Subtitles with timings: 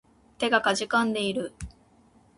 [0.39, 1.53] 手が悴んでいる